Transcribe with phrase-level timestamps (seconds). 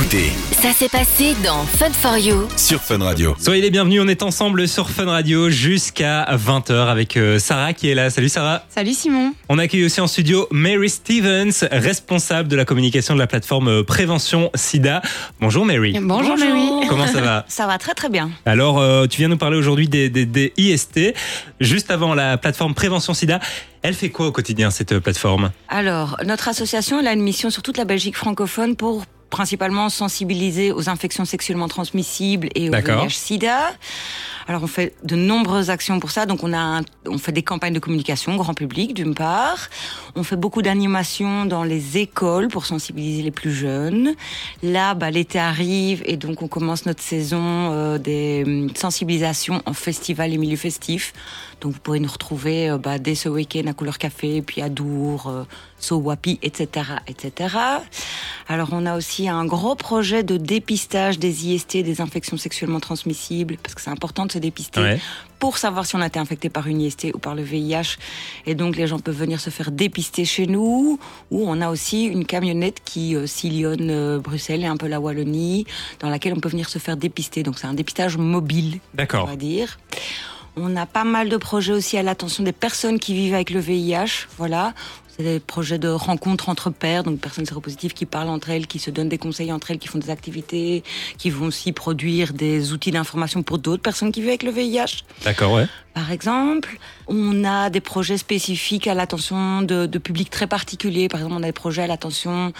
[0.00, 2.48] écoutez Ça s'est passé dans Fun for You.
[2.56, 3.34] sur Fun Radio.
[3.38, 7.90] Soyez les bienvenus, on est ensemble sur Fun Radio jusqu'à 20h avec euh, Sarah qui
[7.90, 8.08] est là.
[8.08, 8.62] Salut Sarah.
[8.68, 9.34] Salut Simon.
[9.48, 13.82] On accueille aussi en studio Mary Stevens, responsable de la communication de la plateforme euh,
[13.82, 15.02] Prévention SIDA.
[15.40, 15.94] Bonjour Mary.
[16.00, 16.86] Bonjour, Mary.
[16.88, 18.30] Comment ça va Ça va très très bien.
[18.46, 21.14] Alors, euh, tu viens nous parler aujourd'hui des, des- des IST.
[21.60, 23.40] Juste avant la plateforme Prévention SIDA,
[23.82, 25.50] elle fait quoi au quotidien cette plateforme?
[25.68, 30.72] Alors, notre association elle a une mission sur toute la Belgique francophone pour principalement sensibiliser
[30.72, 33.04] aux infections sexuellement transmissibles et au.
[33.04, 33.72] VIH/SIDA.
[34.50, 36.26] Alors, on fait de nombreuses actions pour ça.
[36.26, 39.68] Donc, on a, un- on fait des campagnes de communication grand public d'une part.
[40.16, 44.16] On fait beaucoup d'animations dans les écoles pour sensibiliser les plus jeunes.
[44.64, 49.72] Là, bah, l'été arrive et donc on commence notre saison euh, des hum, sensibilisations en
[49.72, 51.12] festival et milieu festif.
[51.60, 54.68] Donc, vous pourrez nous retrouver euh, bah, dès ce week-end à Couleur Café, puis à
[54.68, 55.44] Dour, euh,
[55.78, 57.54] Sowapi, etc., etc.
[58.48, 63.56] Alors, on a aussi un gros projet de dépistage des IST, des infections sexuellement transmissibles,
[63.62, 64.98] parce que c'est important de se dépister Ouais.
[65.38, 67.96] pour savoir si on a été infecté par une IST ou par le VIH.
[68.46, 70.98] Et donc, les gens peuvent venir se faire dépister chez nous.
[71.30, 74.98] Ou on a aussi une camionnette qui euh, sillonne euh, Bruxelles et un peu la
[75.00, 75.66] Wallonie,
[76.00, 77.42] dans laquelle on peut venir se faire dépister.
[77.44, 78.80] Donc, c'est un dépistage mobile,
[79.22, 79.78] on va dire.
[80.56, 83.60] On a pas mal de projets aussi à l'attention des personnes qui vivent avec le
[83.60, 84.26] VIH.
[84.36, 84.74] Voilà.
[85.16, 88.78] C'est des projets de rencontres entre pairs, donc personnes séropositives qui parlent entre elles, qui
[88.78, 90.82] se donnent des conseils entre elles, qui font des activités,
[91.18, 95.04] qui vont aussi produire des outils d'information pour d'autres personnes qui vivent avec le VIH.
[95.24, 95.66] D'accord, ouais.
[95.94, 101.08] Par exemple, on a des projets spécifiques à l'attention de, de publics très particuliers.
[101.08, 102.52] Par exemple, on a des projets à l'attention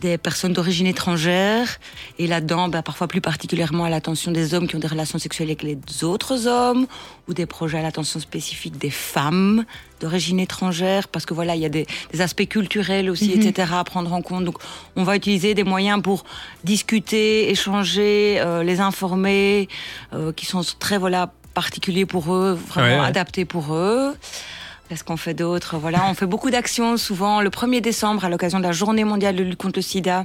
[0.00, 1.78] des personnes d'origine étrangère.
[2.20, 5.48] Et là-dedans, bah, parfois plus particulièrement à l'attention des hommes qui ont des relations sexuelles
[5.48, 6.86] avec les autres hommes.
[7.26, 9.64] Ou des projets à l'attention spécifique des femmes
[10.00, 11.08] d'origine étrangère.
[11.08, 13.72] Parce que voilà, il y a des, des aspects culturels aussi, etc.
[13.74, 14.44] à prendre en compte.
[14.44, 14.56] Donc,
[14.96, 16.24] on va utiliser des moyens pour
[16.64, 19.68] discuter, échanger, euh, les informer,
[20.12, 23.06] euh, qui sont très, voilà, particuliers pour eux, vraiment Ouais, ouais.
[23.06, 24.14] adaptés pour eux.
[24.88, 25.76] Qu'est-ce qu'on fait d'autre?
[25.76, 29.36] Voilà, on fait beaucoup d'actions souvent le 1er décembre à l'occasion de la Journée mondiale
[29.36, 30.24] de lutte contre le sida.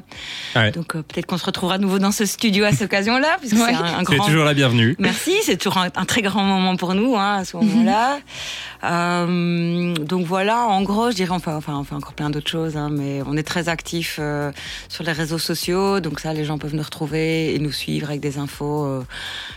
[0.55, 0.71] Ouais.
[0.71, 3.55] Donc euh, peut-être qu'on se retrouvera à nouveau dans ce studio à cette occasion-là, puisque
[3.57, 3.65] Ouais.
[3.67, 4.25] c'est un, un Tu es grand.
[4.25, 4.95] toujours la bienvenue.
[4.99, 8.19] Merci, c'est toujours un, un très grand moment pour nous hein, à ce moment-là.
[8.83, 12.75] Euh, donc voilà, en gros, je dirais, enfin, enfin, on fait encore plein d'autres choses,
[12.77, 14.51] hein, mais on est très actifs euh,
[14.89, 18.19] sur les réseaux sociaux, donc ça, les gens peuvent nous retrouver et nous suivre avec
[18.21, 19.03] des infos euh,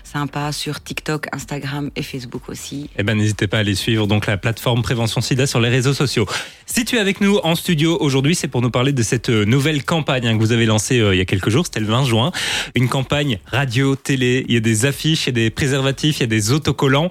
[0.05, 2.89] sympas sur TikTok, Instagram et Facebook aussi.
[2.97, 5.95] Eh ben, n'hésitez pas à aller suivre donc la plateforme Prévention SIDA sur les réseaux
[5.95, 6.27] sociaux.
[6.67, 9.45] Si tu es avec nous en studio aujourd'hui, c'est pour nous parler de cette euh,
[9.45, 11.87] nouvelle campagne hein, que vous avez lancée euh, il y a quelques jours, c'était le
[11.87, 12.33] 20 juin.
[12.75, 16.21] Une campagne radio, télé, il y a des affiches, il y a des préservatifs, il
[16.21, 17.09] y a des autocollants.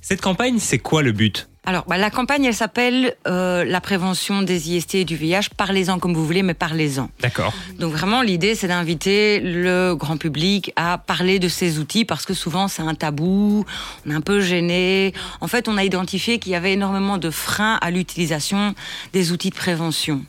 [0.00, 1.48] Cette campagne, c'est quoi le but?
[1.64, 5.50] Alors, bah, la campagne, elle s'appelle euh, la prévention des IST et du VIH.
[5.56, 7.08] Parlez-en comme vous voulez, mais parlez-en.
[7.20, 7.54] D'accord.
[7.78, 12.34] Donc vraiment, l'idée, c'est d'inviter le grand public à parler de ces outils parce que
[12.34, 13.64] souvent, c'est un tabou,
[14.04, 15.14] on est un peu gêné.
[15.40, 18.74] En fait, on a identifié qu'il y avait énormément de freins à l'utilisation
[19.12, 20.22] des outils de prévention.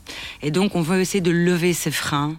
[0.43, 2.35] Et donc, on veut essayer de lever ces freins.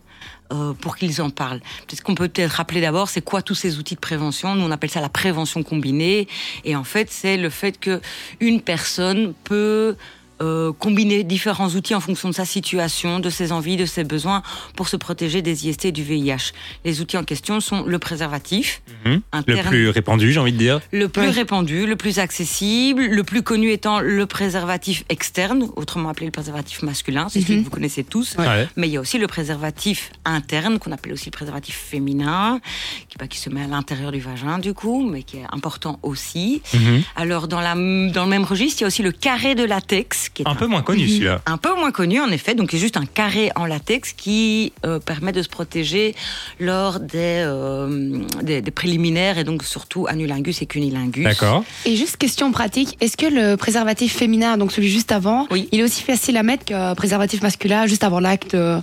[0.55, 1.61] Euh, pour qu'ils en parlent.
[1.87, 4.55] Peut-être qu'on peut peut-être rappeler d'abord, c'est quoi tous ces outils de prévention?
[4.55, 6.29] Nous, on appelle ça la prévention combinée.
[6.65, 8.01] Et en fait, c'est le fait que
[8.41, 9.97] une personne peut
[10.43, 14.43] euh, combiner différents outils en fonction de sa situation, de ses envies, de ses besoins
[14.77, 16.53] pour se protéger des IST et du VIH.
[16.85, 19.13] Les outils en question sont le préservatif, Mhm.
[19.15, 20.81] Le interne, plus répandu, j'ai envie de dire.
[20.93, 21.31] le plus Ouais.
[21.31, 26.83] répandu, le plus accessible, le plus connu étant le préservatif externe, autrement appelé le préservatif
[26.83, 28.35] masculin, c'est celui que vous connaissez tous.
[28.39, 28.69] Ouais.
[28.77, 32.61] Mais il y a aussi le préservatif interne, qu'on appelle aussi le préservatif féminin,
[33.09, 35.99] qui, bah, qui se met à l'intérieur du vagin du coup, mais qui est important
[36.03, 36.63] aussi.
[36.73, 37.03] Mhm.
[37.17, 40.24] Alors dans, la, dans le même registre, il y a aussi le carré de latex,
[40.31, 41.41] qui est Un peu moins connu celui-là.
[41.47, 44.99] un peu moins connu en effet, donc c'est juste un carré en latex qui euh,
[44.99, 46.15] permet de se protéger
[46.61, 51.25] lors des, euh, des, des préliminaires et donc surtout anulingus et cunilingus.
[51.25, 51.65] D'accord.
[51.87, 55.69] Et juste question pratique, est-ce que le préservatif féminin, donc celui juste avant, Oui.
[55.73, 58.81] il est aussi facile à mettre que le préservatif masculin juste avant l'acte euh,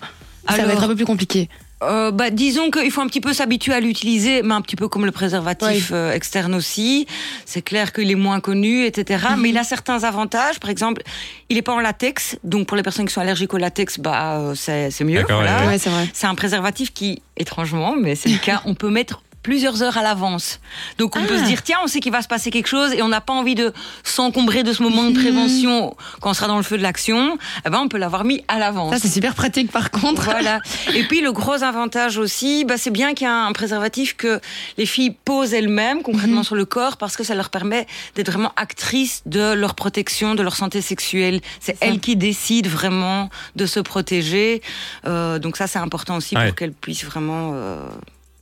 [0.50, 1.50] Ça va être un peu plus compliqué.
[1.83, 4.87] Euh, bah, disons qu'il faut un petit peu s'habituer à l'utiliser, mais un petit peu
[4.87, 5.95] comme le préservatif Oui.
[5.95, 7.07] euh, externe aussi.
[7.45, 9.25] C'est clair qu'il est moins connu, etc.
[9.31, 9.41] Mhm.
[9.41, 10.59] Mais il a certains avantages.
[10.59, 11.01] Par exemple,
[11.49, 14.37] il est pas en latex, donc pour les personnes qui sont allergiques au latex, bah
[14.37, 15.19] euh, c'est c'est mieux.
[15.22, 15.67] D'accord, voilà.
[15.67, 15.89] ouais, c'est.
[16.13, 20.03] C'est un préservatif qui, étrangement, mais c'est le cas, on peut mettre plusieurs heures à
[20.03, 20.59] l'avance.
[20.97, 21.43] Donc on peut Ah.
[21.43, 23.34] se dire tiens, on sait qu'il va se passer quelque chose et on n'a pas
[23.34, 23.73] envie de
[24.03, 27.38] s'encombrer de ce moment de prévention quand on sera dans le feu de l'action.
[27.66, 28.93] Eh ben on peut l'avoir mis à l'avance.
[28.93, 30.23] Ça, c'est super pratique par contre.
[30.23, 30.59] Voilà.
[30.93, 34.40] Et puis le gros avantage aussi, bah, c'est bien qu'il y a un préservatif que
[34.78, 38.53] les filles posent elles-mêmes concrètement sur le corps parce que ça leur permet d'être vraiment
[38.55, 41.41] actrices de leur protection, de leur santé sexuelle.
[41.59, 44.61] C'est elles qui décident vraiment de se protéger.
[45.08, 46.47] Euh, donc ça c'est important aussi Ouais.
[46.47, 47.85] pour qu'elles puissent vraiment euh,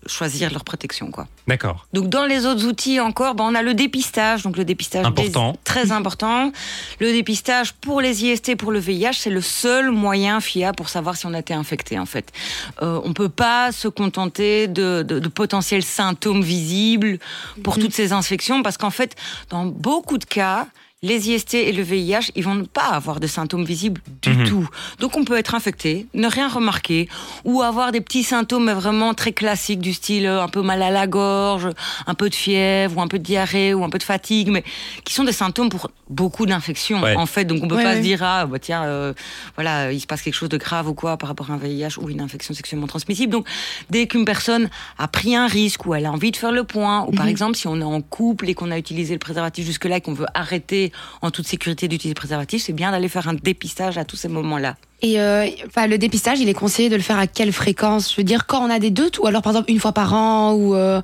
[0.05, 1.27] choisir leur protection quoi.
[1.47, 1.87] D'accord.
[1.93, 4.43] Donc dans les autres outils encore, ben, on a le dépistage.
[4.43, 5.51] Donc le dépistage Important.
[5.53, 6.51] des- très important.
[6.99, 11.15] Le dépistage pour les IST, pour le VIH, c'est le seul moyen fiable pour savoir
[11.17, 12.31] si on a été infecté en fait.
[12.81, 17.19] Euh, on peut pas se contenter de, de, de potentiels symptômes visibles
[17.63, 19.15] pour toutes ces infections parce qu'en fait,
[19.49, 20.67] dans beaucoup de cas,
[21.01, 24.43] les IST et le VIH, ils vont pas avoir de symptômes visibles du Mhm.
[24.45, 24.69] tout.
[24.99, 27.07] Donc on peut être infecté, ne rien remarquer,
[27.45, 30.89] ou avoir des petits symptômes vraiment très classiques du style euh, un peu mal à
[30.91, 31.69] la gorge,
[32.05, 34.65] un peu de fièvre, ou un peu de diarrhée, ou un peu de fatigue, mais
[35.05, 37.15] qui sont des symptômes pour beaucoup d'infections Ouais.
[37.15, 37.45] en fait.
[37.45, 37.97] Donc on peut Ouais, pas ouais.
[37.97, 39.13] se dire ah bah tiens euh,
[39.55, 41.97] voilà il se passe quelque chose de grave ou quoi par rapport à un VIH
[42.01, 43.31] ou une infection sexuellement transmissible.
[43.31, 43.47] Donc
[43.89, 47.05] dès qu'une personne a pris un risque ou elle a envie de faire le point,
[47.07, 47.31] ou par Mhm.
[47.31, 50.01] exemple si on est en couple et qu'on a utilisé le préservatif jusque là et
[50.01, 50.88] qu'on veut arrêter
[51.21, 54.27] en toute sécurité d'utiliser le préservatif, c'est bien d'aller faire un dépistage à tous ces
[54.27, 54.75] moments-là.
[55.01, 58.11] Et euh, enfin, le dépistage, il est conseillé de le faire à quelle fréquence?
[58.11, 60.13] Je veux dire, quand on a des doutes, ou alors par exemple une fois par
[60.13, 60.75] an, ou.
[60.75, 61.01] euh,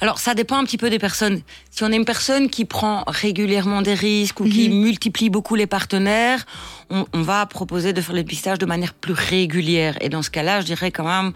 [0.00, 1.40] Alors, ça dépend un petit peu des personnes.
[1.70, 4.80] Si on est une personne qui prend régulièrement des risques ou qui Mhm.
[4.80, 6.46] multiplie beaucoup les partenaires,
[6.88, 9.96] on, on va proposer de faire le dépistage de manière plus régulière.
[10.00, 11.32] Et dans ce cas-là, je dirais quand même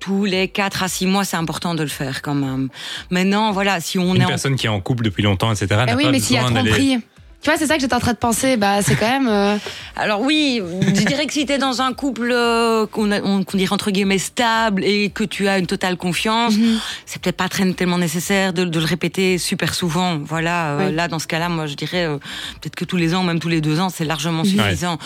[0.00, 2.68] tous les 4 à 6 mois, c'est important de le faire quand même.
[3.10, 5.84] Maintenant, voilà, si on Une est en personne qui est en couple depuis longtemps, etc.
[5.88, 6.98] Ah oui, pas mais s'il y a tromperie.
[7.40, 8.56] Tu vois, c'est ça que j'étais en train de penser.
[8.56, 9.28] Bah, c'est quand même.
[9.28, 9.56] euh,
[9.94, 13.08] Alors oui, je dirais que si t'es dans un couple euh, qu'on
[13.44, 16.78] qu'on dirait entre guillemets stable et que tu as une totale confiance, Mhm.
[17.06, 20.18] c'est peut-être pas très tellement nécessaire de, de le répéter super souvent.
[20.18, 20.94] Voilà, euh, Oui.
[20.94, 22.18] là dans ce cas-là, moi je dirais euh,
[22.60, 24.50] peut-être que tous les ans, même tous les deux ans, c'est largement Mhm.
[24.58, 24.98] suffisant.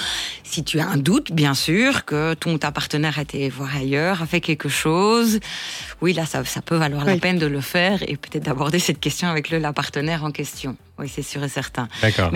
[0.43, 4.23] Si tu as un doute, bien sûr, que ton ta partenaire a été voir ailleurs,
[4.23, 5.39] a fait quelque chose,
[6.01, 9.01] oui là ça, ça peut valoir la peine de le faire et peut-être d'aborder cette
[9.01, 10.77] question avec le la partenaire en question.
[10.99, 11.89] Oui, c'est sûr et certain.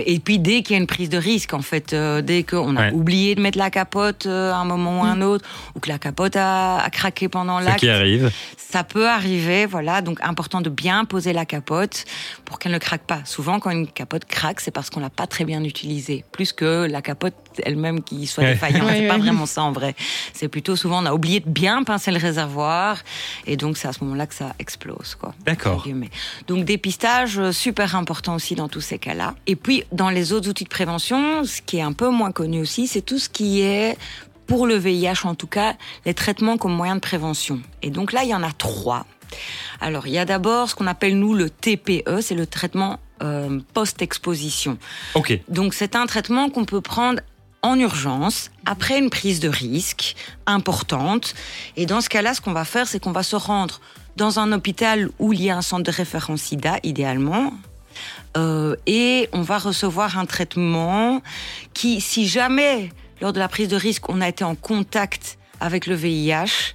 [0.06, 2.75] Et puis dès qu'il y a une prise de risque, en fait, euh, dès qu'on
[2.76, 2.93] a Ouais.
[2.93, 5.44] oublié de mettre la capote euh, à un moment ou à un autre,
[5.75, 8.31] ou que la capote a, a craqué pendant Ce l'acte, qui arrive.
[8.56, 9.67] ça peut arriver.
[9.67, 12.06] Voilà, donc important de bien poser la capote
[12.47, 13.20] pour qu'elle ne craque pas.
[13.25, 16.87] Souvent, quand une capote craque, c'est parce qu'on l'a pas très bien utilisée, plus que
[16.91, 18.85] la capote elle-même qui soit défaillante.
[18.85, 19.20] Ouais, c'est pas ouais.
[19.20, 19.94] vraiment ça en vrai.
[20.32, 23.03] C'est plutôt souvent on a oublié de bien pincer le réservoir,
[23.47, 25.35] et donc c'est à ce moment-là que ça explose, quoi.
[25.44, 25.87] D'accord.
[26.47, 29.35] Donc dépistage euh, super important aussi dans tous ces cas-là.
[29.47, 32.61] Et puis dans les autres outils de prévention, ce qui est un peu moins connu
[32.61, 33.97] aussi, c'est tout ce qui est
[34.47, 35.75] pour le VIH en tout cas,
[36.05, 37.61] les traitements comme moyen de prévention.
[37.82, 39.06] Et donc là, il y en a trois.
[39.81, 43.61] Alors il y a d'abord ce qu'on appelle nous le TPE, c'est le traitement euh,
[43.75, 44.79] post-exposition.
[45.14, 45.38] Ok.
[45.49, 47.20] Donc c'est un traitement qu'on peut prendre
[47.67, 50.17] en urgence, après une prise de risque
[50.47, 51.35] importante.
[51.77, 53.81] Et dans ce cas-là, ce qu'on va faire, c'est qu'on va se rendre
[54.17, 57.53] dans un hôpital où il y a un centre de référence SIDA, idéalement.
[58.37, 61.23] Euh, et on va recevoir un traitement
[61.75, 62.91] qui, si jamais,
[63.21, 66.75] lors de la prise de risque, on a été en contact avec le VIH,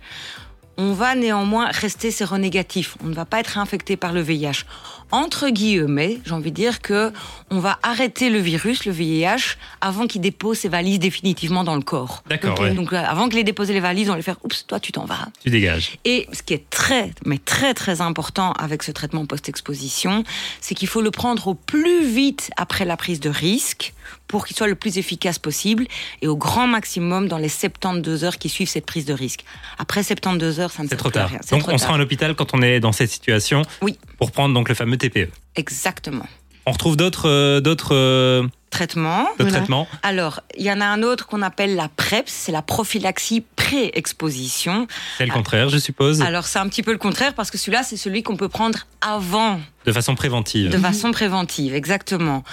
[0.78, 2.98] on va néanmoins rester séronégatif.
[3.04, 4.66] On ne va pas être infecté par le VIH.
[5.12, 7.12] Entre guillemets, j'ai envie de dire que
[7.50, 11.82] on va arrêter le virus, le VIH, avant qu'il dépose ses valises définitivement dans le
[11.82, 12.24] corps.
[12.30, 12.74] D'accord, ouais.
[12.74, 14.92] Donc euh, avant qu'il ait déposé les valises, on va lui faire oups, toi tu
[14.92, 15.28] t'en vas.
[15.44, 15.98] Tu dégages.
[16.06, 20.24] Et ce qui est très, mais très très important avec ce traitement post-exposition,
[20.62, 23.94] c'est qu'il faut le prendre au plus vite après la prise de risque
[24.28, 25.86] pour qu'il soit le plus efficace possible
[26.22, 29.44] et au grand maximum dans les 72 heures qui suivent cette prise de risque.
[29.78, 31.30] Après 72 heures, ça ne sert trop plus à tard.
[31.32, 31.40] rien.
[31.44, 31.90] C'est Donc trop on se tard.
[31.92, 33.62] rend à l'hôpital quand on est dans cette situation.
[33.82, 33.98] Oui.
[34.18, 35.30] Pour prendre donc le fameux TPE.
[35.56, 36.26] Exactement.
[36.66, 39.52] On retrouve d'autres euh, d'autres euh, Voilà.
[39.52, 39.88] traitements.
[40.04, 44.88] Alors, il y en a un autre qu'on appelle la PrEP, c'est la prophylaxie pré-exposition.
[45.18, 47.84] C'est le contraire, je suppose, Alors, c'est un petit peu le contraire parce que celui-là,
[47.84, 50.70] c'est celui qu'on peut prendre avant de façon préventive.
[50.70, 52.44] De façon préventive, exactement.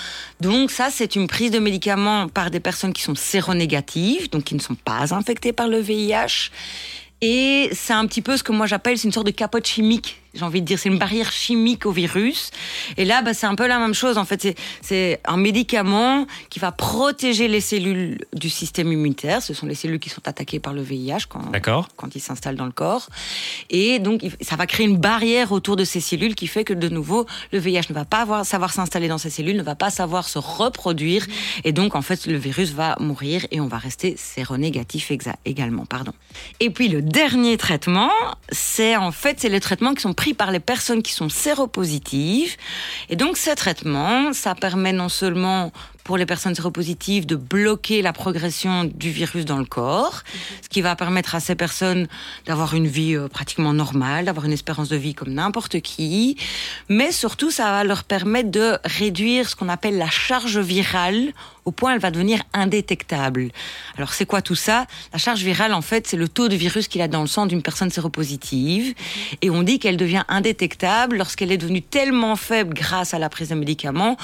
[0.41, 4.55] Donc ça, c'est une prise de médicaments par des personnes qui sont séronégatives, donc qui
[4.55, 6.51] ne sont pas infectées par le VIH.
[7.21, 10.21] Et c'est un petit peu ce que moi j'appelle, c'est une sorte de capote chimique.
[10.35, 12.51] J'ai envie de dire, c'est une barrière chimique au virus.
[12.97, 14.19] Et là, bah, c'est un peu la même chose.
[14.19, 19.43] En fait, c'est- un médicament qui va protéger les cellules du système immunitaire.
[19.43, 21.41] Ce sont les cellules qui sont attaquées par le VIH quand,
[21.97, 23.09] quand il s'installe dans le corps.
[23.71, 26.89] Et donc, ça va créer une barrière autour de ces cellules qui fait que, de
[26.89, 29.91] nouveau, le VIH ne va pas avoir, savoir s'installer dans ces cellules, ne va pas
[29.91, 31.27] savoir se reproduire.
[31.65, 35.11] Et donc, en fait, le virus va mourir et on va rester séronégatif
[35.45, 35.87] également.
[35.87, 36.13] Pardon.
[36.61, 38.11] Et puis, le dernier traitement,
[38.51, 42.57] c'est en fait c'est les traitements qui sont pris par les personnes qui sont séropositives.
[43.09, 45.71] Et donc ces traitements, ça permet non seulement
[46.09, 50.23] pour les personnes séropositives de bloquer la progression du virus dans le corps,
[50.63, 52.09] ce qui va permettre à ces personnes
[52.47, 56.39] d'avoir une vie euh, pratiquement normale, d'avoir une espérance de vie comme n'importe qui,
[56.89, 61.35] mais surtout ça va leur permettre de réduire ce qu'on appelle la charge virale
[61.67, 63.51] au point elle va devenir indétectable.
[63.99, 64.87] Alors c'est quoi tout ça?
[65.13, 67.45] La charge virale en fait c'est le taux de virus qu'il a dans le sang
[67.45, 68.95] d'une personne séropositive.
[69.43, 73.51] Et on dit qu'elle devient indétectable lorsqu'elle est devenue tellement faible grâce à la prise
[73.51, 74.17] de médicaments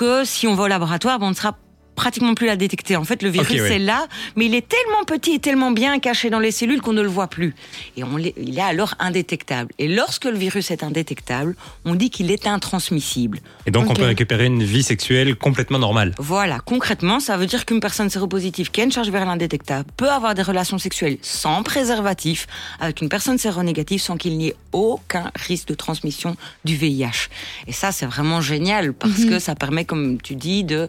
[0.00, 1.58] que si on va au laboratoire on ne sera
[2.00, 2.96] pratiquement plus la détecter.
[2.96, 3.76] En fait, le virus ouais.
[3.76, 6.94] est là, mais il est tellement petit et tellement bien caché dans les cellules qu'on
[6.94, 7.54] ne le voit plus.
[7.98, 9.70] Et on il est alors indétectable.
[9.78, 13.40] Et lorsque le virus est indétectable, on dit qu'il est intransmissible.
[13.66, 16.14] Et donc, on peut récupérer une vie sexuelle complètement normale.
[16.18, 20.08] Voilà, concrètement, ça veut dire qu'une personne séropositive qui a une charge virale indétectable peut
[20.08, 22.46] avoir des relations sexuelles sans préservatif
[22.80, 27.28] avec une personne séronégative sans qu'il n'y ait aucun risque de transmission du VIH.
[27.66, 30.88] Et ça, c'est vraiment génial parce que ça permet, comme tu dis, de,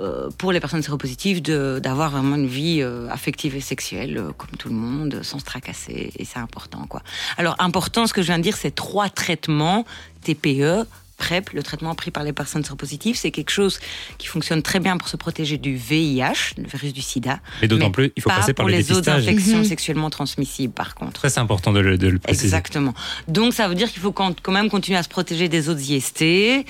[0.00, 4.50] euh, pour les personnes séropositives, d'avoir vraiment une vie euh, affective et sexuelle euh, comme
[4.58, 6.12] tout le monde, sans se tracasser.
[6.18, 7.02] Et c'est important, quoi.
[7.36, 9.84] Alors, important, ce que je viens de dire, c'est trois traitements
[10.22, 10.86] TPE.
[11.18, 13.80] PrEP, le traitement pris par les personnes séropositives, c'est quelque chose
[14.18, 17.40] qui fonctionne très bien pour se protéger du VIH, le virus du sida.
[17.62, 19.64] Mais d'autant plus, il faut pas passer par pour le les autres infections Mhm.
[19.64, 21.22] sexuellement transmissibles, par contre.
[21.22, 22.48] Ça, c'est important de le, de le préciser.
[22.48, 22.92] Exactement.
[23.28, 26.66] Donc ça veut dire qu'il faut quand même continuer à se protéger des autres IST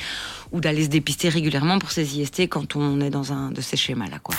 [0.52, 3.76] ou d'aller se dépister régulièrement pour ces IST quand on est dans un de ces
[3.76, 4.18] schémas-là.
[4.22, 4.34] Quoi.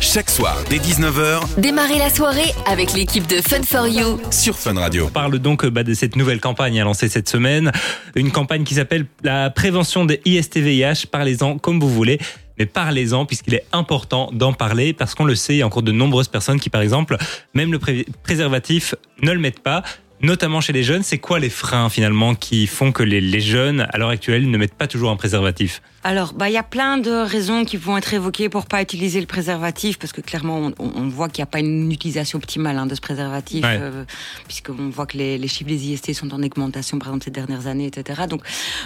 [0.00, 4.20] Chaque soir, dès 19h, Démarrez la soirée avec l'équipe de Fun for You.
[4.30, 5.06] sur Fun Radio.
[5.06, 7.72] On parle donc euh, bah, de cette nouvelle campagne à lancer cette semaine.
[8.14, 11.06] Une campagne qui s'appelle la prévention des IST-VIH.
[11.10, 12.18] Parlez-en comme vous voulez.
[12.58, 15.82] Mais parlez-en puisqu'il est important d'en parler parce qu'on le sait, il y a encore
[15.82, 17.16] de nombreuses personnes qui, par exemple,
[17.54, 19.82] même le pré- préservatif ne le mettent pas.
[20.20, 23.86] Notamment chez les jeunes, c'est quoi les freins finalement qui font que les, les jeunes,
[23.92, 25.80] à l'heure actuelle, ne mettent pas toujours un préservatif?
[26.04, 29.20] Alors, bah, il y a plein de raisons qui vont être évoquées pour pas utiliser
[29.20, 32.78] le préservatif, parce que clairement, on, on- voit qu'il n'y a pas une utilisation optimale
[32.78, 33.78] hein, de ce préservatif, Ouais.
[33.80, 34.04] euh,
[34.46, 37.66] puisqu'on voit que les, les chiffres des IST sont en augmentation, par exemple, ces dernières
[37.66, 38.22] années, etc.
[38.28, 38.42] Donc,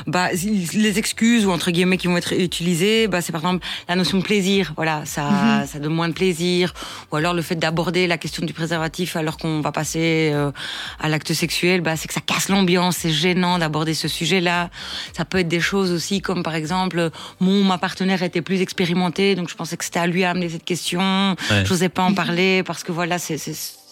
[0.07, 3.97] bah, les excuses ou entre guillemets qui vont être utilisées, bah, c'est par exemple la
[3.97, 4.73] notion de plaisir.
[4.77, 6.73] Voilà, ça, ça donne moins de plaisir,
[7.13, 10.51] ou alors le fait d'aborder la question du préservatif alors qu'on va passer euh,
[10.99, 14.71] à sexuel, bah, c'est que ça casse l'ambiance, c'est gênant d'aborder ce sujet-là.
[15.17, 17.11] Ça peut être des choses aussi comme par exemple,
[17.41, 20.49] mon ma partenaire était plus expérimentée, donc je pensais que c'était à lui à amener
[20.49, 21.37] cette question.
[21.51, 21.65] Ouais.
[21.65, 23.39] J'osais pas en parler parce que voilà, c'est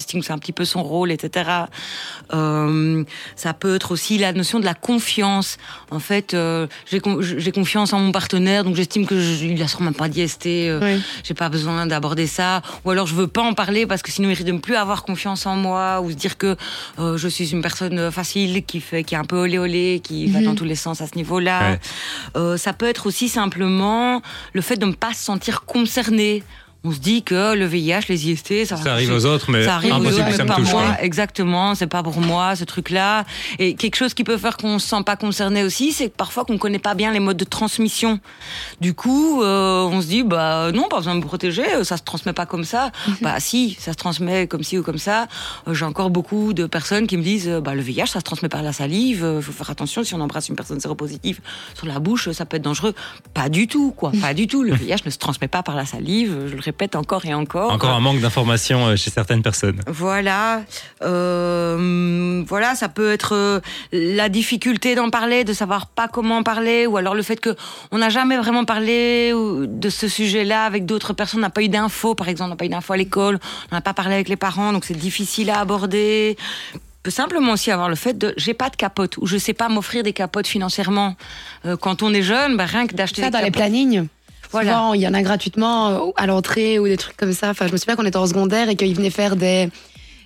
[0.07, 1.51] que c'est un petit peu son rôle, etc.
[2.33, 3.05] Euh,
[3.37, 5.59] ça peut être aussi la notion de la confiance.
[5.91, 9.63] En fait, euh, j'ai con- j'ai confiance en mon partenaire, donc j'estime que je, il
[9.63, 10.47] a sûrement pas d'IST.
[10.47, 10.99] Euh, Ouais.
[11.25, 12.63] J'ai pas besoin d'aborder ça.
[12.85, 14.77] Ou alors je veux pas en parler parce que sinon il risque de ne plus
[14.77, 16.57] avoir confiance en moi ou se dire que
[16.99, 20.27] euh, je suis une personne facile qui fait, qui est un peu olé olé, qui
[20.29, 21.73] va dans tous les sens à ce niveau-là.
[21.73, 21.81] Ouais.
[22.37, 24.23] Euh, ça peut être aussi simplement
[24.55, 26.43] le fait de ne pas se sentir concerné.
[26.83, 29.75] On se dit que le VIH, les IST, ça, Ça arrive aux autres, mais ça
[29.75, 30.73] arrive aux impossible autres, que ça mais me pas touche.
[30.73, 30.83] moi.
[30.95, 31.03] quoi.
[31.03, 33.27] Exactement, c'est pas pour moi ce truc-là.
[33.59, 36.47] Et quelque chose qui peut faire qu'on se sent pas concerné aussi, c'est que parfois
[36.47, 38.19] qu'on connaît pas bien les modes de transmission.
[38.81, 41.99] Du coup, euh, on se dit bah non, pas besoin de me protéger, euh, ça
[41.99, 42.93] se transmet pas comme ça.
[43.21, 45.27] bah si, ça se transmet comme ci ou comme ça.
[45.69, 48.49] Euh, J'ai encore beaucoup de personnes qui me disent bah le VIH, ça se transmet
[48.49, 49.41] par la salive.
[49.43, 51.41] faut faire attention si on embrasse une personne séropositive
[51.75, 52.95] sur la bouche, ça peut être dangereux.
[53.35, 54.13] Pas du tout, quoi.
[54.19, 54.63] Pas du tout.
[54.63, 56.47] Le VIH ne se transmet pas par la salive.
[56.47, 57.73] Je le répète encore et encore.
[57.73, 59.81] Encore un manque d'informations euh, chez certaines personnes.
[59.89, 60.63] Voilà,
[61.03, 63.61] euh, voilà, ça peut être euh,
[63.93, 67.57] la difficulté d'en parler, de savoir pas comment en parler, ou alors le fait que
[67.91, 71.69] on n'a jamais vraiment parlé de ce sujet-là avec d'autres personnes, on n'a pas eu
[71.69, 73.39] d'infos, par exemple, on n'a pas eu d'infos à l'école,
[73.73, 76.37] on n'a pas parlé avec les parents, donc c'est difficile à aborder.
[77.03, 79.69] peut simplement aussi avoir le fait de j'ai pas de capote ou je sais pas
[79.69, 81.17] m'offrir des capotes financièrement.
[81.67, 84.07] Euh, quand on est jeune, bah, rien que d'acheter Ça, des dans les capotes- plannings.
[84.53, 84.93] Voilà.
[84.95, 87.51] Il y en a gratuitement euh, à l'entrée ou des trucs comme ça.
[87.51, 89.69] Enfin, je me souviens qu'on était en secondaire et qu'ils venaient faire des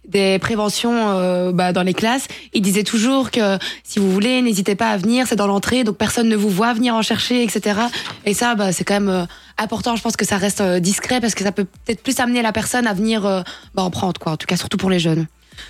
[0.08, 2.28] des préventions euh, bah, dans les classes.
[2.52, 5.96] Ils disaient toujours que si vous voulez, n'hésitez pas à venir, c'est dans l'entrée, donc
[5.96, 7.80] personne ne vous voit venir en chercher, etc.
[8.26, 9.24] Et ça, bah, c'est quand même euh,
[9.58, 9.96] important.
[9.96, 12.52] Je pense que ça reste euh, discret parce que ça peut peut-être plus amener la
[12.52, 13.42] personne à venir euh,
[13.74, 14.32] bah, en prendre, quoi.
[14.32, 15.26] En tout cas, surtout pour les jeunes.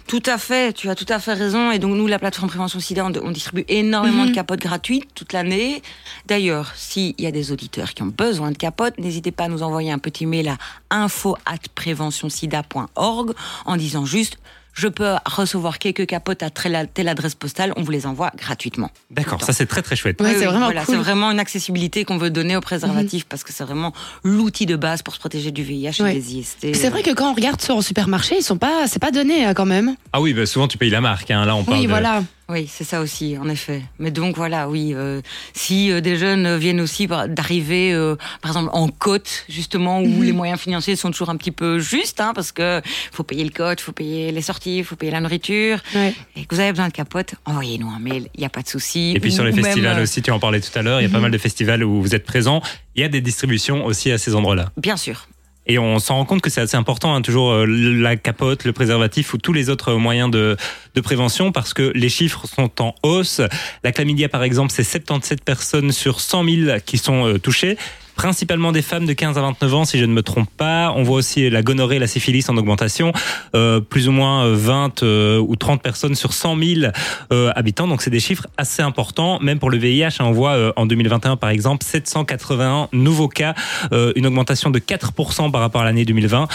[0.06, 1.70] Tout à fait, tu as tout à fait raison.
[1.70, 4.30] Et donc nous, la plateforme Prévention SIDA, on, on distribue énormément Mhm.
[4.30, 5.82] de capotes gratuites toute l'année.
[6.26, 9.62] D'ailleurs, s'il y a des auditeurs qui ont besoin de capotes, n'hésitez pas à nous
[9.62, 10.56] envoyer un petit mail à
[10.90, 13.32] info@préventionsida.org
[13.66, 14.38] en disant juste
[14.74, 18.90] je peux recevoir quelques capotes à telle, adresse postale, on vous les envoie gratuitement.
[19.10, 20.20] D'accord, ça c'est très très chouette.
[20.20, 20.94] Ouais, Oui, c'est vraiment voilà, cool.
[20.96, 23.92] C'est vraiment une accessibilité qu'on veut donner aux préservatifs parce que c'est vraiment
[24.24, 26.16] l'outil de base pour se protéger du VIH Ouais.
[26.16, 26.74] et des IST.
[26.74, 29.46] C'est vrai que quand on regarde sur au supermarché, ils sont pas, c'est pas donné
[29.46, 29.94] euh, quand même.
[30.12, 31.30] Ah oui, bah souvent tu payes la marque.
[31.30, 31.44] hein.
[31.46, 32.22] Là on parle Oui, de- voilà.
[32.50, 33.82] Oui, c'est ça aussi, en effet.
[33.98, 35.22] Mais donc voilà, oui, euh,
[35.54, 40.06] si euh, des jeunes euh, viennent aussi d'arriver, euh, par exemple, en côte, justement, où
[40.06, 40.22] Mhm.
[40.24, 42.82] les moyens financiers sont toujours un petit peu justes, hein, parce que
[43.12, 46.12] faut payer le coach, faut payer les sorties, faut payer la nourriture, Ouais.
[46.36, 48.68] et que vous avez besoin de capote, envoyez-nous un mail, il n'y a pas de
[48.68, 49.12] souci.
[49.16, 51.06] Et puis sur les même, festivals aussi, tu en parlais tout à l'heure, il y
[51.06, 51.22] a pas Mhm.
[51.22, 52.60] mal de festivals où vous êtes présents.
[52.94, 54.70] Il y a des distributions aussi à ces endroits-là.
[54.76, 55.26] Bien sûr.
[55.66, 58.72] Et on s'en rend compte que c'est assez important, hein, toujours euh, la capote, le
[58.72, 60.56] préservatif ou tous les autres moyens de,
[60.94, 63.40] de prévention, parce que les chiffres sont en hausse.
[63.82, 67.78] La chlamydia, par exemple, c'est 77 personnes sur 100 000 qui sont euh, touchées.
[68.16, 70.92] Principalement des femmes de 15 à 29 ans, si je ne me trompe pas.
[70.96, 73.12] On voit aussi la gonorrhée, la syphilis en augmentation.
[73.54, 76.92] Euh, plus ou moins euh, 20 euh, ou 30 personnes sur 100 000
[77.32, 77.88] euh, habitants.
[77.88, 79.38] Donc c'est des chiffres assez importants.
[79.40, 83.54] Même pour le VIH, hein, on voit euh, en 2021 par exemple 781 nouveaux cas,
[83.92, 86.48] euh, une augmentation de 4% par rapport à l'année 2020.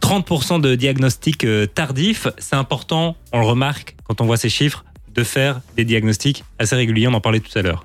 [0.00, 2.28] 30% de diagnostics euh, tardifs.
[2.38, 4.84] C'est important, on le remarque quand on voit ces chiffres,
[5.14, 7.08] de faire des diagnostics assez réguliers.
[7.08, 7.84] On en parlait tout à l'heure.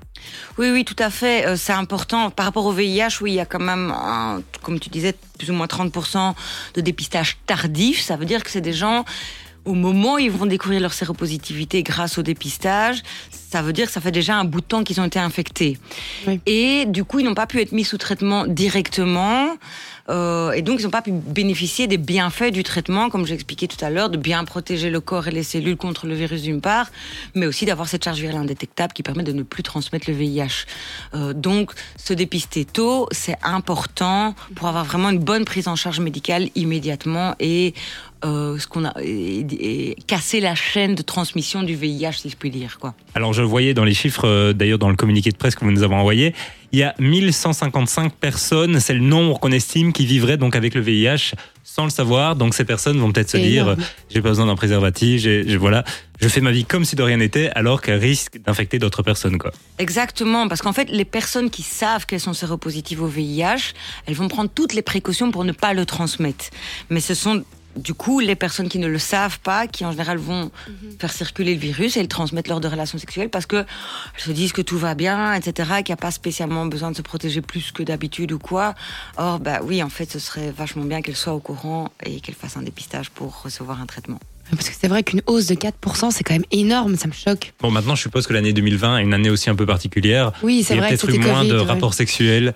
[0.58, 1.46] Oui, oui, tout à fait.
[1.46, 2.30] Euh, c'est important.
[2.30, 5.50] Par rapport au VIH, oui, il y a quand même, un- comme tu disais, plus
[5.50, 6.34] ou moins 30%
[6.74, 8.00] de dépistage tardif.
[8.00, 9.04] Ça veut dire que c'est des gens,
[9.64, 13.92] au moment où ils vont découvrir leur séropositivité grâce au dépistage, ça veut dire que
[13.92, 15.78] ça fait déjà un bout de temps qu'ils ont été infectés.
[16.26, 16.40] Oui.
[16.46, 19.56] Et du coup, ils n'ont pas pu être mis sous traitement directement.
[20.08, 23.68] Euh, et donc, ils n'ont pas pu bénéficier des bienfaits du traitement, comme j'ai expliqué
[23.68, 26.60] tout à l'heure, de bien protéger le corps et les cellules contre le virus d'une
[26.60, 26.90] part,
[27.34, 30.66] mais aussi d'avoir cette charge virale indétectable qui permet de ne plus transmettre le VIH.
[31.14, 36.00] Euh, donc, se dépister tôt, c'est important pour avoir vraiment une bonne prise en charge
[36.00, 37.74] médicale immédiatement et
[38.24, 42.36] euh, ce qu'on a et, et casser la chaîne de transmission du VIH, si je
[42.36, 42.94] puis dire, quoi.
[43.14, 45.70] Alors je voyais dans les chiffres, euh, d'ailleurs dans le communiqué de presse que vous
[45.70, 46.34] nous avez envoyé,
[46.72, 50.80] il y a 1155 personnes, c'est le nombre qu'on estime qui vivraient donc avec le
[50.80, 52.34] VIH sans le savoir.
[52.36, 53.76] Donc ces personnes vont peut-être se dire, euh,
[54.10, 55.84] j'ai pas besoin d'un préservatif, j'ai- voilà,
[56.20, 59.38] je fais ma vie comme si de rien n'était, alors qu'elle risque d'infecter d'autres personnes,
[59.38, 59.52] quoi.
[59.78, 63.72] Exactement, parce qu'en fait, les personnes qui savent qu'elles sont séropositives au VIH,
[64.06, 66.46] elles vont prendre toutes les précautions pour ne pas le transmettre.
[66.90, 67.44] Mais ce sont
[67.76, 70.50] du coup les personnes qui ne le savent pas, qui en général vont
[70.98, 74.30] faire circuler le virus et le transmettre lors de relations sexuelles parce que elles se
[74.30, 77.40] disent que tout va bien, etc., qu'il n'y a pas spécialement besoin de se protéger
[77.40, 78.74] plus que d'habitude ou quoi.
[79.16, 82.34] Or, bah oui, en fait, ce serait vachement bien qu'elles soient au courant et qu'elles
[82.34, 84.18] fassent un dépistage pour recevoir un traitement.
[84.50, 87.54] Parce que c'est vrai qu'une hausse de 4%, c'est quand même énorme, ça me choque.
[87.60, 90.32] Bon, maintenant je suppose que l'année 2020 est une année aussi un peu particulière.
[90.42, 91.48] Oui, Il c'est y a vrai peut-être eu moins Covid.
[91.48, 91.64] de ouais.
[91.64, 92.54] rapports sexuels,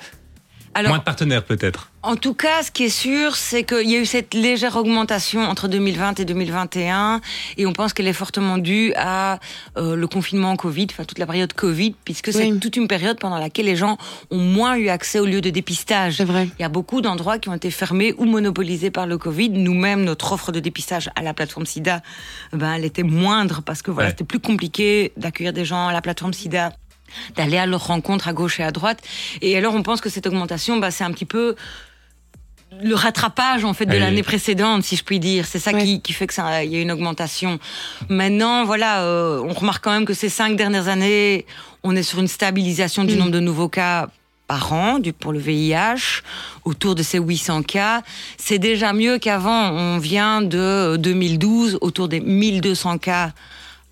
[0.78, 1.90] Alors, moins de partenaires peut-être.
[2.02, 5.40] En tout cas, ce qui est sûr, c'est qu'il y a eu cette légère augmentation
[5.40, 7.20] entre 2020 et 2021,
[7.56, 9.40] et on pense qu'elle est fortement due à
[9.76, 12.60] euh, le confinement Covid, enfin toute la période Covid, puisque c'est Oui.
[12.60, 13.98] toute une période pendant laquelle les gens
[14.30, 16.18] ont moins eu accès aux lieux de dépistage.
[16.18, 16.48] C'est vrai.
[16.58, 19.50] Il y a beaucoup d'endroits qui ont été fermés ou monopolisés par le Covid.
[19.50, 22.00] Nous-mêmes, notre offre de dépistage à la plateforme SIDA,
[22.52, 24.12] ben, elle était moindre parce que voilà, Ouais.
[24.12, 26.72] c'était plus compliqué d'accueillir des gens à la plateforme SIDA
[27.36, 29.00] d'aller à leur rencontre à gauche et à droite.
[29.42, 31.54] Et alors, on pense que cette augmentation, bah, c'est un petit peu
[32.82, 33.98] le rattrapage en fait de Oui.
[33.98, 35.46] l'année précédente, si je puis dire.
[35.46, 37.58] C'est ça qui, qui fait que ça, il y a une augmentation.
[38.10, 41.46] Maintenant, voilà, euh, on remarque quand même que ces cinq dernières années,
[41.82, 43.18] on est sur une stabilisation du Mm.
[43.18, 44.08] nombre de nouveaux cas
[44.48, 46.22] par an du, pour le VIH,
[46.64, 48.02] autour de ces 800 cas.
[48.36, 49.70] C'est déjà mieux qu'avant.
[49.72, 53.32] On vient de euh, 2012, autour des 1200 cas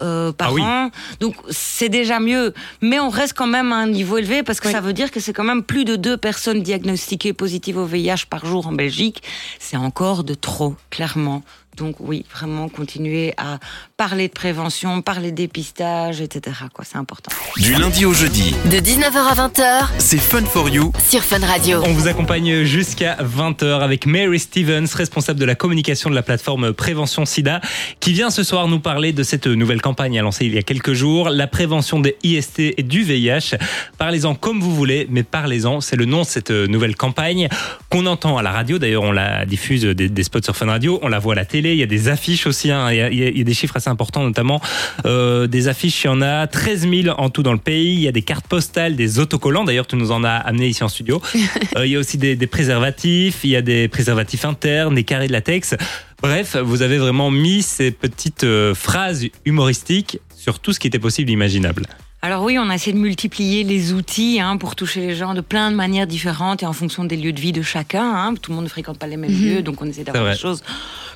[0.03, 0.63] euh, par Ah oui.
[0.63, 0.91] an.
[1.21, 2.53] Donc c'est déjà mieux.
[2.83, 4.73] Mais on reste quand même à un niveau élevé parce que Oui.
[4.75, 8.27] ça veut dire que c'est quand même plus de deux personnes diagnostiquées positives au VIH
[8.29, 9.23] par jour en Belgique.
[9.59, 11.43] C'est encore de trop, clairement.
[11.77, 13.59] Donc oui, vraiment continuer à
[13.99, 16.57] parler de prévention, parler de dépistage, etc.
[16.73, 17.31] Quoi, c'est important.
[17.59, 20.93] Du lundi au jeudi, De 19h à 20h c'est Fun for You.
[21.07, 21.83] sur Fun Radio.
[21.85, 26.73] On vous accompagne jusqu'à 20h avec Mary Stevens, responsable de la communication de la plateforme
[26.73, 27.61] Prévention SIDA,
[28.01, 30.95] qui vient ce soir nous parler de cette nouvelle campagne lancée il y a quelques
[30.95, 33.57] jours, la prévention des IST et du VIH.
[33.99, 37.49] Parlez-en comme vous voulez, mais parlez-en, c'est le nom de cette nouvelle campagne
[37.91, 38.79] qu'on entend à la radio.
[38.79, 41.45] D'ailleurs, on la diffuse des, des spots sur Fun Radio, on la voit à la
[41.45, 42.91] télé, il y a des affiches aussi, hein.
[42.91, 44.61] il, y a, il y des chiffres assez importants, notamment
[45.05, 48.01] euh, des affiches, il y en a 13 000 en tout dans le pays, il
[48.01, 50.89] y a des cartes postales, des autocollants, d'ailleurs tu nous en as amené ici en
[50.89, 51.21] studio.
[51.77, 55.05] Euh, il y a aussi des, des préservatifs, il y a des préservatifs internes, des
[55.05, 55.75] carrés de latex.
[56.23, 60.99] Bref, vous avez vraiment mis ces petites euh, phrases humoristiques sur tout ce qui était
[60.99, 61.83] possible et imaginable.
[62.23, 65.41] Alors oui, on a essayé de multiplier les outils hein, pour toucher les gens de
[65.43, 68.03] plein de manières différentes et en fonction des lieux de vie de chacun.
[68.05, 68.35] hein.
[68.41, 70.63] Tout le monde ne fréquente pas les mêmes lieux, donc on essaie d'avoir des choses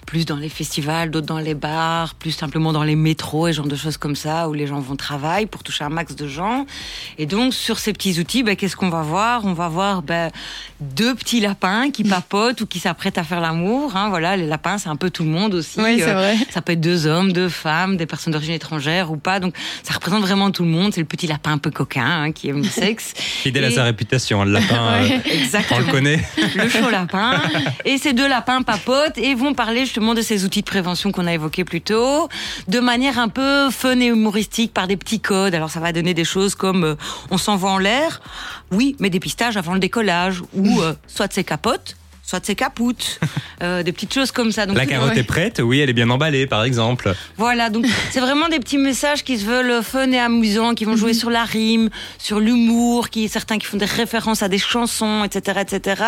[0.06, 3.66] plus dans les festivals, d'autres dans les bars, plus simplement dans les métros et genre
[3.66, 6.64] de choses comme ça où les gens vont travailler pour toucher un max de gens.
[7.18, 9.44] Et donc sur ces petits outils, ben, qu'est-ce qu'on va voir?
[9.44, 10.30] On va voir ben,
[10.80, 13.94] deux petits lapins qui papotent ou qui s'apprêtent à faire l'amour.
[13.96, 15.80] Hein, voilà, les lapins, c'est un peu tout le monde aussi.
[15.80, 16.36] Oui, c'est Euh, vrai.
[16.50, 19.38] ça peut être deux hommes, deux femmes, des personnes d'origine étrangère ou pas.
[19.38, 20.92] Donc ça représente vraiment tout le monde.
[21.00, 23.14] C'est le petit lapin un peu coquin hein, qui aime le sexe.
[23.16, 26.20] Fidèle à Et- sa réputation, le lapin, euh, on le connaît.
[26.54, 27.40] Le chaud lapin.
[27.86, 31.26] Et ces deux lapins papotent et vont parler justement de ces outils de prévention qu'on
[31.26, 32.28] a évoqués plus tôt,
[32.68, 35.54] de manière un peu fun et humoristique par des petits codes.
[35.54, 36.94] Alors ça va donner des choses comme euh,
[37.30, 38.20] on s'envoie en l'air,
[38.70, 41.96] oui, mais dépistage avant le décollage, ou euh, soit c'est capote,
[42.30, 43.18] soit c'est capoute,
[43.62, 44.64] Euh, des petites choses comme ça.
[44.64, 47.14] Donc La carotte est prête, oui, elle est bien emballée, par exemple.
[47.36, 50.96] voilà, donc c'est vraiment des petits messages qui se veulent fun et amusants, qui vont
[50.96, 55.24] jouer sur la rime, sur l'humour, qui certains qui font des références à des chansons,
[55.24, 56.02] etc., etc.,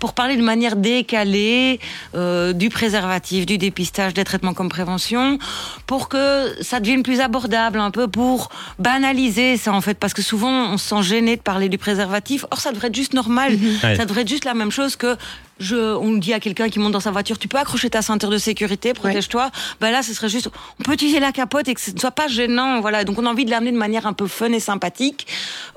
[0.00, 1.80] pour parler de manière décalée
[2.14, 5.38] euh, du préservatif, du dépistage, des traitements comme prévention,
[5.86, 10.20] pour que ça devienne plus abordable un peu, pour banaliser ça en fait, parce que
[10.20, 12.44] souvent on se sent gêné de parler du préservatif.
[12.50, 13.54] Or, ça devrait être juste normal.
[13.82, 13.96] Ouais.
[13.96, 15.16] Ça devrait être juste la même chose que
[15.58, 18.30] je, on dit à quelqu'un qui monte dans sa voiture, tu peux accrocher ta ceinture
[18.30, 19.50] de sécurité, protège-toi.
[19.80, 20.48] Ben là, ce serait juste,
[20.80, 22.80] on peut utiliser la capote et que ce ne soit pas gênant.
[22.80, 23.04] Voilà.
[23.04, 25.26] Donc, on a envie de l'amener de manière un peu fun et sympathique.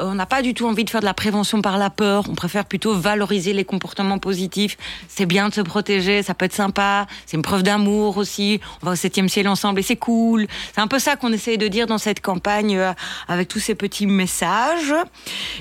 [0.02, 2.24] Euh, on n'a pas du tout envie de faire de la prévention par la peur.
[2.30, 4.78] On préfère plutôt valoriser les comportements positifs.
[5.08, 7.06] C'est bien de se protéger, ça peut être sympa.
[7.26, 8.60] C'est une preuve d'amour aussi.
[8.82, 10.48] On va au septième ciel ensemble et c'est cool.
[10.74, 12.94] C'est un peu ça qu'on essaye de dire dans cette campagne euh,
[13.28, 14.94] avec tous ces petits messages.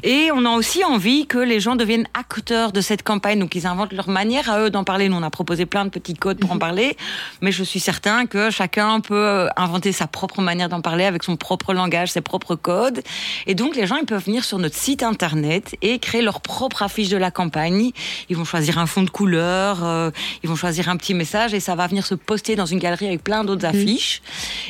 [0.02, 3.66] Et on a aussi envie que les gens deviennent acteurs de cette campagne, donc ils
[3.66, 5.08] inventent leur manière à eux d'en parler.
[5.08, 6.96] Nous, on a proposé plein de petits codes pour en parler,
[7.40, 11.22] mais je suis certain que chacun peut euh, inventer sa propre manière d'en parler avec
[11.22, 13.02] son propre langage, ses propres codes.
[13.46, 16.82] Et donc, les gens, ils peuvent venir sur notre site internet et créer leur propre
[16.82, 17.90] affiche de la campagne.
[18.28, 20.10] Ils vont choisir un fond de couleur, euh,
[20.42, 23.06] ils vont choisir un petit message et ça va venir se poster dans une galerie
[23.06, 24.22] avec plein d'autres affiches.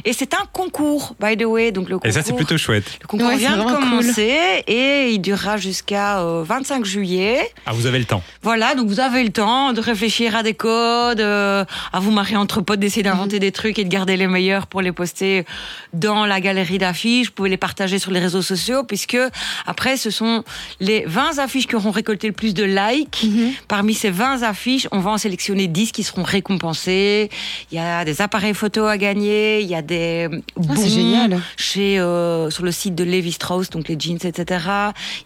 [0.05, 1.73] Et c'est un concours, by the way.
[1.73, 2.85] Donc, le Et ça, c'est concours- plutôt chouette.
[3.03, 3.73] le concours Ouais, vient de cool.
[3.75, 7.51] commencer et il durera jusqu'à euh, 25 juillet.
[7.67, 8.23] Ah, vous avez le temps.
[8.43, 12.37] Voilà, donc vous avez le temps de réfléchir à des codes, euh, à vous marier
[12.37, 15.45] entre potes, d'essayer d'inventer des trucs et de garder les meilleurs pour les poster
[15.93, 17.29] dans la galerie d'affiches.
[17.29, 19.19] Vous pouvez les partager sur les réseaux sociaux puisque
[19.67, 20.45] après, ce sont
[20.81, 23.27] les 20 affiches qui auront récolté le plus de likes.
[23.69, 27.31] Parmi ces 20 affiches, on va en sélectionner 10 qui seront récompensées.
[27.73, 31.41] Il y a des appareils photo à gagner, il y a des bons c'est génial.
[31.57, 34.65] chez euh, sur le site de Levi Strauss, donc les jeans, etc.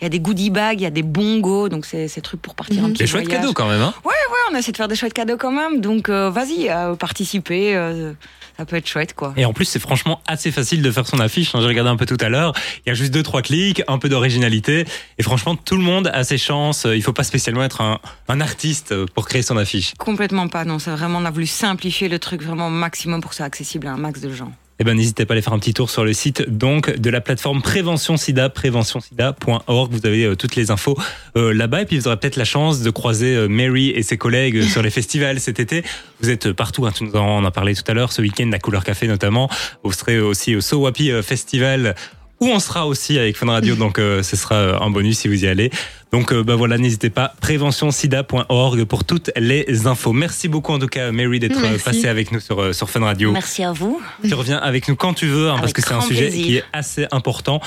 [0.00, 2.40] Il y a des goodie bags, il y a des bongos, donc c'est ces trucs
[2.40, 3.87] pour partir un petit Des chouettes cadeaux quand même, hein.
[4.04, 4.12] Ouais,
[4.50, 8.12] on essaie de faire des chouettes cadeaux quand même, donc euh, vas-y, euh, participer, euh,
[8.56, 9.34] ça peut être chouette quoi.
[9.36, 11.54] Et en plus, c'est franchement assez facile de faire son affiche.
[11.54, 11.60] hein.
[11.60, 12.52] J'ai regardé un peu tout à l'heure.
[12.86, 14.84] Il y a juste deux, trois clics, un peu d'originalité.
[15.18, 16.86] Et franchement, tout le monde a ses chances.
[16.92, 17.98] Il faut pas spécialement être un,
[18.28, 19.92] un artiste pour créer son affiche.
[19.98, 23.30] Complètement pas, non, c'est vraiment, on a voulu simplifier le truc vraiment au maximum pour
[23.30, 24.52] que ce soit accessible à un max de gens.
[24.80, 27.10] Eh ben, n'hésitez pas à aller faire un petit tour sur le site donc de
[27.10, 29.92] la plateforme Prévention SIDA, préventionsida.org.
[29.92, 30.96] Vous avez euh, toutes les infos
[31.36, 34.16] euh, là-bas et puis vous aurez peut-être la chance de croiser euh, Mary et ses
[34.16, 35.82] collègues sur les festivals cet été.
[36.20, 38.58] Vous êtes partout, hein, tu nous en as parlé tout à l'heure, ce week-end, la
[38.58, 39.48] Couleur Café notamment.
[39.84, 41.94] Vous serez aussi au So Wapi euh, Festival
[42.40, 45.28] où on sera aussi avec Fun Radio, donc euh, ce sera euh, un bonus si
[45.28, 45.70] vous y allez.
[46.12, 50.12] Donc euh, bah voilà, n'hésitez pas, préventionsida.org pour toutes les infos.
[50.12, 51.84] Merci beaucoup en tout cas Mary d'être euh, Merci.
[51.84, 53.32] passée avec nous sur, euh, sur Fun Radio.
[53.32, 54.00] Merci à vous.
[54.26, 56.44] Tu reviens avec nous quand tu veux, hein, parce que c'est un sujet plaisir.
[56.46, 57.60] qui est assez important.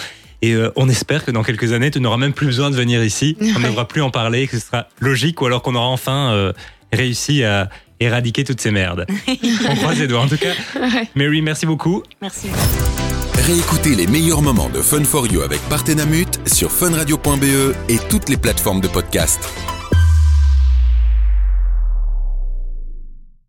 [0.43, 3.03] Et euh, on espère que dans quelques années, tu n'auras même plus besoin de venir
[3.03, 3.37] ici.
[3.55, 6.31] On ne devra plus en parler, que ce sera logique, ou alors qu'on aura enfin
[6.31, 6.51] euh,
[6.91, 9.05] réussi à éradiquer toutes ces merdes.
[9.69, 10.21] on croise les doigts.
[10.21, 10.53] En tout cas,
[11.13, 12.01] Mary, merci beaucoup.
[12.23, 12.47] Merci.
[13.35, 18.37] Réécoutez les meilleurs moments de Fun for You avec Partenamut sur funradio.be et toutes les
[18.37, 19.39] plateformes de podcast.